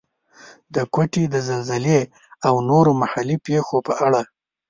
د 0.75 0.75
کوټې 0.93 1.23
د 1.29 1.35
زلزلې 1.49 2.01
او 2.47 2.53
نورو 2.69 2.91
محلي 3.01 3.37
پېښو 3.47 3.77
په 3.87 3.93
اړه. 4.05 4.21